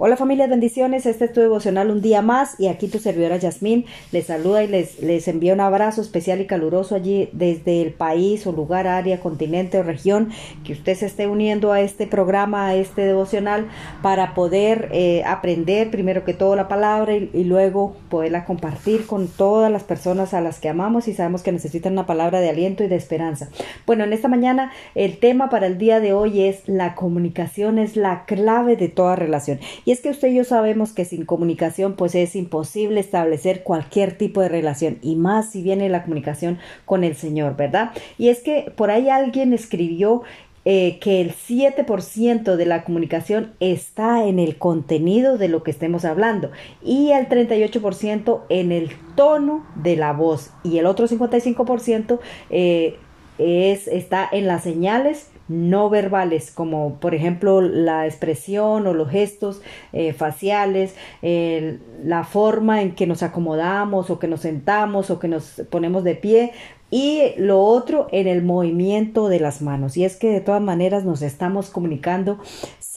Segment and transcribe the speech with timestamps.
[0.00, 1.06] Hola familia, bendiciones.
[1.06, 4.68] Este es tu devocional un día más y aquí tu servidora Yasmín les saluda y
[4.68, 9.18] les, les envía un abrazo especial y caluroso allí desde el país o lugar, área,
[9.18, 10.30] continente o región
[10.64, 13.66] que usted se esté uniendo a este programa, a este devocional
[14.00, 19.26] para poder eh, aprender primero que todo la palabra y, y luego poderla compartir con
[19.26, 22.84] todas las personas a las que amamos y sabemos que necesitan una palabra de aliento
[22.84, 23.48] y de esperanza.
[23.84, 27.96] Bueno, en esta mañana el tema para el día de hoy es la comunicación es
[27.96, 29.58] la clave de toda relación.
[29.88, 34.18] Y es que usted y yo sabemos que sin comunicación pues es imposible establecer cualquier
[34.18, 37.92] tipo de relación y más si viene la comunicación con el Señor, ¿verdad?
[38.18, 40.24] Y es que por ahí alguien escribió
[40.66, 46.04] eh, que el 7% de la comunicación está en el contenido de lo que estemos
[46.04, 46.50] hablando
[46.84, 52.98] y el 38% en el tono de la voz y el otro 55% eh,
[53.38, 59.60] es, está en las señales no verbales, como por ejemplo la expresión o los gestos
[59.92, 65.62] eh, faciales, la forma en que nos acomodamos o que nos sentamos o que nos
[65.70, 66.52] ponemos de pie.
[66.90, 69.98] Y lo otro en el movimiento de las manos.
[69.98, 72.38] Y es que de todas maneras nos estamos comunicando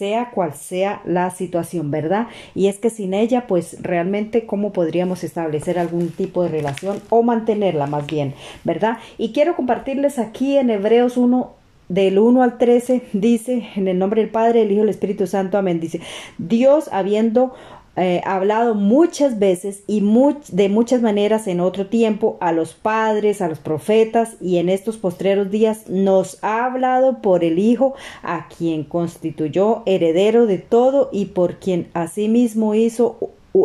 [0.02, 2.28] sea cual sea la situación, ¿verdad?
[2.56, 7.22] Y es que sin ella, pues realmente, ¿cómo podríamos establecer algún tipo de relación o
[7.22, 8.98] mantenerla más bien, ¿verdad?
[9.20, 11.61] Y quiero compartirles aquí en Hebreos 1
[11.92, 15.28] del 1 al 13 dice, en el nombre del Padre, el Hijo y el Espíritu
[15.28, 15.82] Santo, amén.
[15.82, 16.00] Dice,
[16.38, 17.54] Dios habiendo
[17.98, 20.02] eh, hablado muchas veces y
[20.48, 24.96] de muchas maneras en otro tiempo a los padres, a los profetas y en estos
[24.96, 31.26] postreros días nos ha hablado por el Hijo a quien constituyó heredero de todo y
[31.26, 33.18] por quien asimismo hizo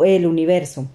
[0.05, 0.87] el universo,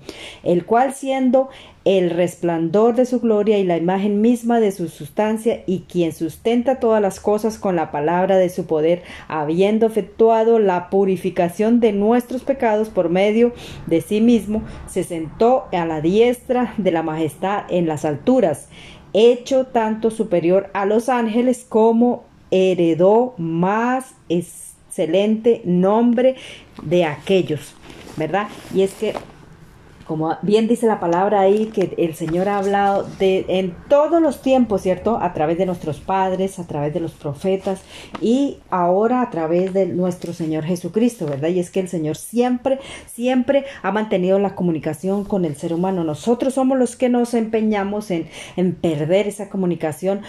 [0.44, 1.50] el cual siendo
[1.84, 6.80] el resplandor de su gloria y la imagen misma de su sustancia, y quien sustenta
[6.80, 12.44] todas las cosas con la palabra de su poder, habiendo efectuado la purificación de nuestros
[12.44, 13.54] pecados por medio
[13.88, 18.68] de sí mismo, se sentó a la diestra de la majestad en las alturas,
[19.14, 26.36] hecho tanto superior a los ángeles como heredó más excelente nombre
[26.84, 27.76] de aquellos,
[28.18, 28.48] ¿verdad?
[28.74, 29.14] Y es que
[30.12, 34.42] como bien dice la palabra ahí, que el Señor ha hablado de en todos los
[34.42, 35.18] tiempos, ¿cierto?
[35.22, 37.82] A través de nuestros padres, a través de los profetas
[38.20, 41.48] y ahora a través de nuestro Señor Jesucristo, ¿verdad?
[41.48, 46.04] Y es que el Señor siempre, siempre ha mantenido la comunicación con el ser humano.
[46.04, 50.24] Nosotros somos los que nos empeñamos en, en perder esa comunicación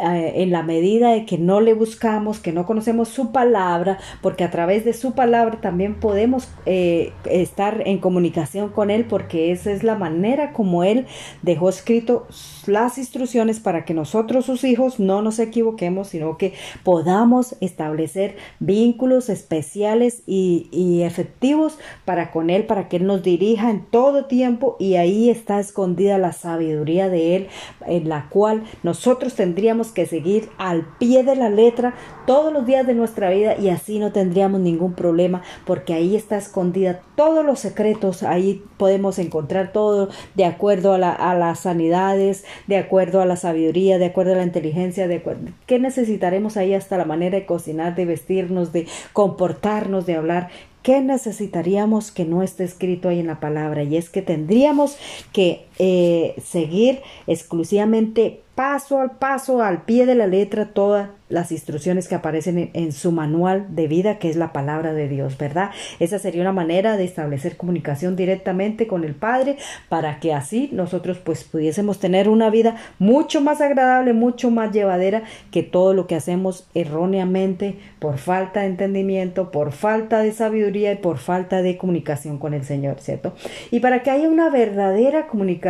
[0.00, 4.50] en la medida de que no le buscamos, que no conocemos su palabra, porque a
[4.50, 9.82] través de su palabra también podemos eh, estar en comunicación con Él, porque esa es
[9.82, 11.06] la manera como Él
[11.42, 12.26] dejó escrito
[12.66, 16.52] las instrucciones para que nosotros, sus hijos, no nos equivoquemos, sino que
[16.82, 23.84] podamos establecer vínculos especiales y efectivos para con Él, para que Él nos dirija en
[23.84, 27.46] todo tiempo y ahí está escondida la sabiduría de Él,
[27.86, 31.94] en la cual nosotros tendríamos que seguir al pie de la letra
[32.26, 36.36] todos los días de nuestra vida y así no tendríamos ningún problema porque ahí está
[36.36, 43.20] escondida todos los secretos, ahí podemos encontrar todo de acuerdo a, las sanidades, de acuerdo
[43.20, 47.04] a la sabiduría, de acuerdo a la inteligencia, de acuerdo, ¿qué necesitaremos ahí hasta la
[47.04, 50.48] manera de cocinar, de vestirnos, de comportarnos, de hablar?
[50.82, 53.82] ¿Qué necesitaríamos que no esté escrito ahí en la palabra?
[53.82, 54.96] Y es que tendríamos
[55.32, 62.06] que eh, seguir exclusivamente paso al paso, al pie de la letra, todas las instrucciones
[62.06, 65.70] que aparecen en, su manual de vida, que es la palabra de Dios, ¿verdad?
[65.98, 69.56] Esa sería una manera de establecer comunicación directamente con el Padre
[69.88, 75.24] para que así nosotros pues pudiésemos tener una vida mucho más agradable, mucho más llevadera
[75.50, 80.96] que todo lo que hacemos erróneamente por falta de entendimiento, por falta de sabiduría y
[80.96, 83.34] por falta de comunicación con el Señor, ¿cierto?
[83.72, 85.65] Y para que haya una verdadera comunicación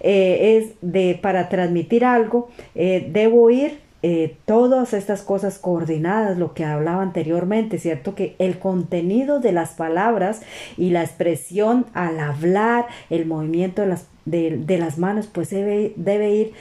[0.00, 6.54] eh, es de para transmitir algo, eh, debo ir eh, todas estas cosas coordinadas, lo
[6.54, 8.14] que hablaba anteriormente, ¿cierto?
[8.14, 10.42] Que el contenido de las palabras
[10.76, 15.92] y la expresión al hablar, el movimiento de las, de, de las manos, pues debe,
[15.96, 16.52] debe ir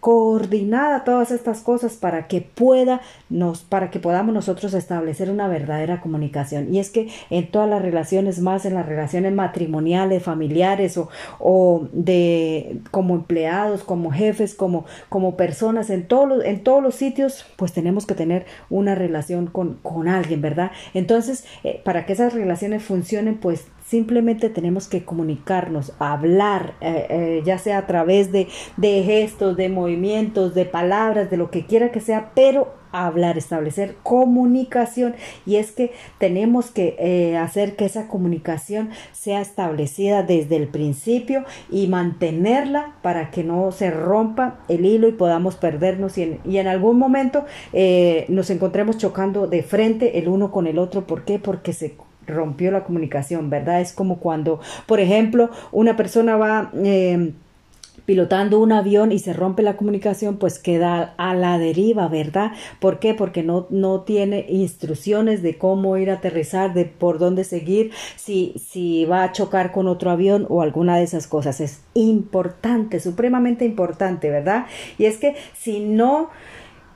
[0.00, 3.00] coordinada todas estas cosas para que pueda
[3.30, 6.74] nos para que podamos nosotros establecer una verdadera comunicación.
[6.74, 11.08] Y es que en todas las relaciones más en las relaciones matrimoniales familiares o,
[11.38, 16.94] o de como empleados como jefes como como personas en todos los, en todos los
[16.94, 22.14] sitios pues tenemos que tener una relación con, con alguien verdad entonces eh, para que
[22.14, 28.32] esas relaciones funcionen pues Simplemente tenemos que comunicarnos, hablar, eh, eh, ya sea a través
[28.32, 28.48] de,
[28.80, 35.14] gestos, de movimientos, de palabras, de lo que quiera que sea, pero hablar, establecer comunicación
[35.44, 41.44] y es que tenemos que eh, hacer que esa comunicación sea establecida desde el principio
[41.70, 46.98] y mantenerla para que no se rompa el hilo y podamos perdernos y en, algún
[46.98, 47.44] momento
[48.28, 51.06] nos encontremos chocando de frente el uno con el otro.
[51.06, 51.38] ¿Por qué?
[51.38, 51.94] Porque se
[52.26, 53.80] rompió la comunicación, ¿verdad?
[53.80, 56.70] Es como cuando, por ejemplo, una persona va...
[56.74, 57.32] Eh,
[58.06, 62.52] pilotando un avión y se rompe la comunicación, pues queda a la deriva, ¿verdad?
[62.80, 63.14] ¿Por qué?
[63.14, 68.54] Porque no, no tiene instrucciones de cómo ir a aterrizar, de por dónde seguir, si,
[68.58, 71.60] si va a chocar con otro avión o alguna de esas cosas.
[71.60, 74.66] Es importante, supremamente importante, ¿verdad?
[74.98, 76.30] Y es que si no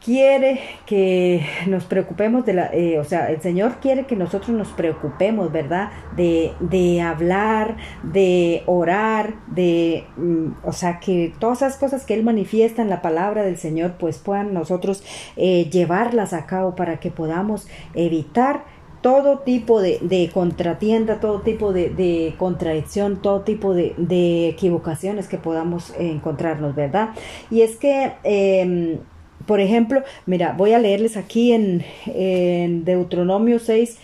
[0.07, 4.69] quiere que nos preocupemos de la, eh, o sea, el Señor quiere que nosotros nos
[4.69, 5.91] preocupemos, ¿verdad?
[6.15, 12.23] De, de hablar, de orar, de, mm, o sea, que todas esas cosas que Él
[12.23, 15.03] manifiesta en la palabra del Señor, pues puedan nosotros
[15.37, 18.65] eh, llevarlas a cabo para que podamos evitar
[19.01, 25.93] todo tipo de, contratienda, todo tipo de, contradicción, todo tipo de, de equivocaciones que podamos
[25.99, 27.11] encontrarnos, ¿verdad?
[27.51, 28.99] Y es que em,
[29.47, 31.85] por ejemplo, mira, voy a leerles aquí en,
[32.85, 33.99] Deuteronomio 6,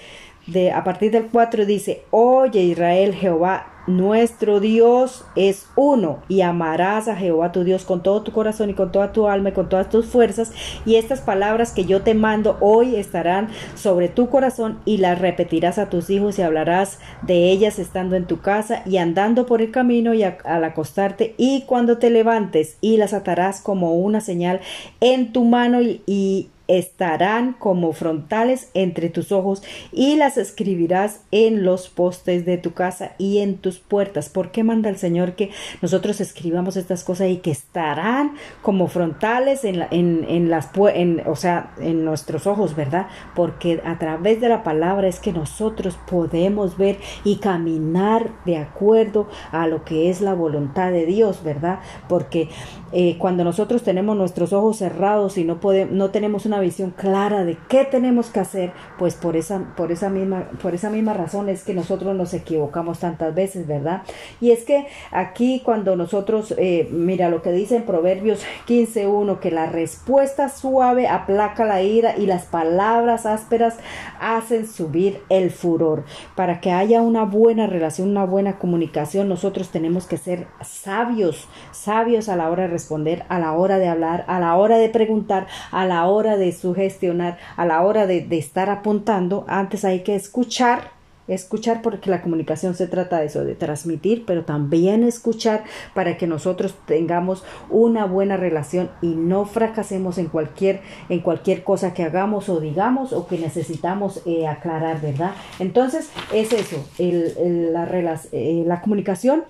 [0.46, 7.08] de, a partir del 4 dice, Oye Israel, Jehová nuestro Dios es uno y amarás
[7.08, 9.68] a Jehová tu Dios con todo tu corazón y con toda tu alma y con
[9.68, 10.52] todas tus fuerzas.
[10.86, 15.78] Y estas palabras que yo te mando hoy estarán sobre tu corazón y las repetirás
[15.78, 19.70] a tus hijos y hablarás de ellas estando en tu casa y andando por el
[19.70, 24.60] camino y al acostarte y cuando te levantes y las atarás como una señal
[25.00, 31.64] en tu mano y, y estarán como frontales entre tus ojos y las escribirás en
[31.64, 34.30] los postes de tu casa y en tus puertas.
[34.30, 35.50] ¿Por qué manda el Señor que
[35.82, 41.74] nosotros escribamos estas cosas y que estarán como frontales en, en, las, en, o sea,
[41.78, 43.06] en nuestros ojos, verdad?
[43.34, 49.28] Porque a través de la palabra es que nosotros podemos ver y caminar de acuerdo
[49.50, 51.80] a lo que es la voluntad de Dios, ¿verdad?
[52.08, 52.48] Porque
[52.92, 57.44] eh, cuando nosotros tenemos nuestros ojos cerrados y no podemos, no tenemos una visión clara
[57.44, 61.48] de qué tenemos que hacer, pues por esa, por esa misma, por esa misma razón
[61.48, 64.02] es que nosotros nos equivocamos tantas veces, ¿verdad?
[64.40, 69.50] Y es que aquí cuando nosotros, eh, mira lo que dice en Proverbios 15.1, que
[69.50, 73.76] la respuesta suave aplaca la ira y las palabras ásperas
[74.20, 76.04] hacen subir el furor.
[76.34, 82.28] Para que haya una buena relación, una buena comunicación, nosotros tenemos que ser sabios, sabios
[82.28, 85.46] a la hora de responder, a la hora de hablar, a la hora de preguntar,
[85.70, 90.90] a la hora de sugestionar, a la hora de, estar apuntando, antes hay que escuchar
[91.28, 95.64] escuchar porque la comunicación se trata de eso, de transmitir, pero también escuchar
[95.94, 101.94] para que nosotros tengamos una buena relación y no fracasemos en cualquier, en cualquier cosa
[101.94, 105.32] que hagamos o digamos o que necesitamos eh, aclarar, ¿verdad?
[105.60, 107.88] Entonces es eso, el, la,
[108.32, 109.44] eh, la comunicación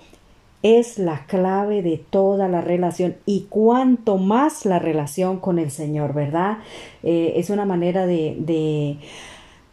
[0.62, 6.14] es la clave de toda la relación y cuanto más la relación con el Señor,
[6.14, 6.58] ¿verdad?
[7.02, 8.98] Eh, es una manera de, de,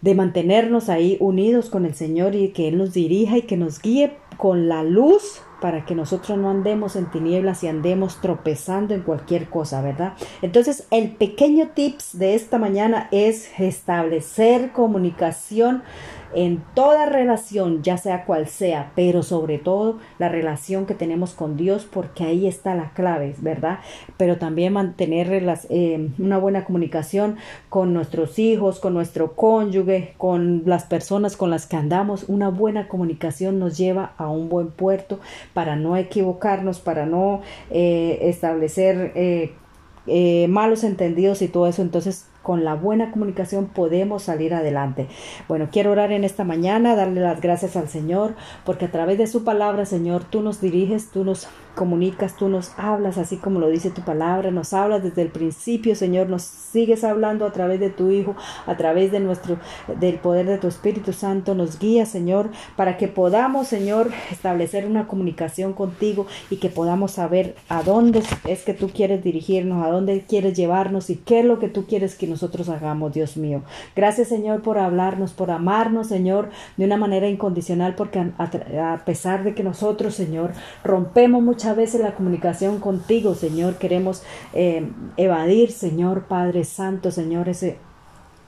[0.01, 3.81] de, mantenernos ahí unidos con el Señor y que Él nos dirija y que nos
[3.81, 9.01] guíe con la luz para que nosotros no andemos en tinieblas y andemos tropezando en
[9.01, 10.13] cualquier cosa, ¿verdad?
[10.41, 15.83] Entonces, el pequeño tips de esta mañana es establecer comunicación
[16.33, 21.57] en toda relación, ya sea cual sea, pero sobre todo la relación que tenemos con
[21.57, 23.79] Dios, porque ahí está la clave, ¿verdad?
[24.17, 25.29] Pero también mantener
[25.69, 27.37] eh, una buena comunicación
[27.69, 32.25] con nuestros hijos, con nuestro cónyuge, con las personas con las que andamos.
[32.27, 35.19] Una buena comunicación nos lleva a un buen puerto
[35.53, 41.81] para no equivocarnos, para no eh, establecer eh, malos entendidos y todo eso.
[41.81, 45.07] Entonces, con la buena comunicación podemos salir adelante.
[45.47, 49.27] Bueno, quiero orar en esta mañana, darle las gracias al Señor, porque a través de
[49.27, 53.69] su palabra, Señor, tú nos diriges, tú nos comunicas, tú nos hablas así como lo
[53.69, 57.89] dice tu palabra, nos hablas desde el principio, Señor, nos sigues hablando a través de
[57.89, 59.57] tu Hijo, a través de nuestro,
[59.99, 65.07] del poder de tu Espíritu Santo, nos guía, Señor, para que podamos, Señor, establecer una
[65.07, 70.25] comunicación contigo y que podamos saber a dónde es que tú quieres dirigirnos, a dónde
[70.27, 73.63] quieres llevarnos y qué es lo que tú quieres que nosotros hagamos, Dios mío.
[73.95, 79.53] Gracias, Señor, por hablarnos, por amarnos, Señor, de una manera incondicional, porque a, pesar de
[79.53, 80.51] que nosotros, Señor,
[80.83, 87.77] rompemos muchas veces la comunicación contigo, Señor, queremos eh, evadir, Señor Padre Santo, Señor, ese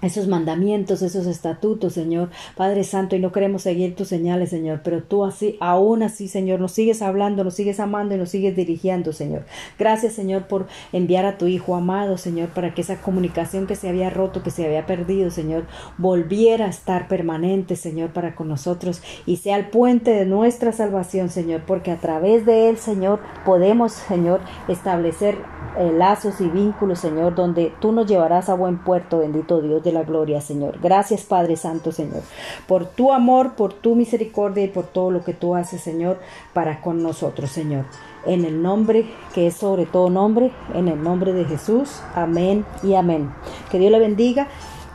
[0.02, 5.04] esos mandamientos, esos estatutos, Señor, Padre Santo, y no queremos seguir tus señales, Señor, pero
[5.04, 9.14] tú así, aún así, Señor, nos sigues hablando, nos sigues amando y nos sigues dirigiendo,
[9.14, 9.44] Señor.
[9.78, 13.90] Gracias, Señor, por enviar a tu Hijo amado, Señor, para que esa comunicación que se
[13.90, 15.66] había roto, que se había perdido, Señor,
[15.98, 21.30] volviera a estar permanente, Señor, para con nosotros y sea el puente de nuestra salvación,
[21.30, 25.38] Señor, porque a través de él, Señor, podemos, Señor, establecer
[25.78, 29.92] eh, lazos y vínculos, Señor, donde tú nos llevarás a buen puerto, bendito Dios de
[29.92, 30.80] la gloria, Señor.
[30.82, 32.22] Gracias, Padre Santo, Señor,
[32.68, 36.20] por tu amor, por tu misericordia y por todo lo que tú haces, Señor,
[36.54, 37.86] para con nosotros, Señor.
[38.26, 42.02] En el nombre que es sobre todo nombre, en el nombre de Jesús.
[42.16, 43.32] Amén y amén.
[43.72, 44.48] Que Dios le bendiga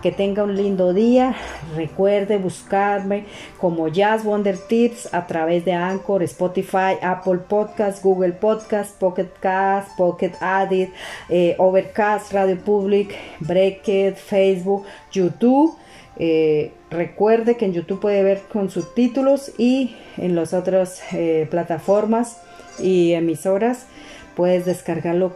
[0.07, 1.35] que tenga un lindo día.
[1.75, 3.25] Recuerde buscarme
[3.59, 9.97] como Jazz Wonder Tips a través de Anchor, Spotify, Apple Podcast, Google Podcast, Pocket Cast,
[9.97, 10.95] Pocket Addict,
[11.29, 15.77] eh, Overcast, Radio Public, Breakit, Facebook, YouTube.
[16.21, 22.41] Eh, recuerde que en YouTube puede ver con subtítulos y en las otras eh, plataformas
[22.79, 23.89] y emisoras
[24.37, 25.33] Puedes descargarlo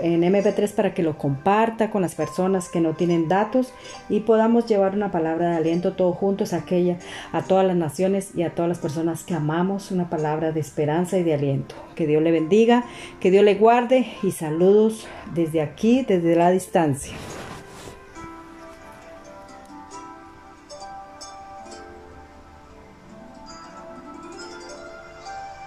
[0.00, 3.72] en MP3 para que lo comparta con las personas que no tienen datos
[4.10, 6.98] y podamos llevar una palabra de aliento todos juntos a aquella,
[7.32, 11.16] a todas las naciones y a todas las personas que amamos, una palabra de esperanza
[11.16, 11.74] y de aliento.
[11.94, 12.84] Que Dios le bendiga,
[13.18, 17.14] que Dios le guarde y saludos desde aquí, desde la distancia.